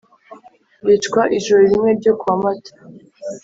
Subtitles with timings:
[0.85, 2.71] bicwa ijoro rimwe ryo ku wa mata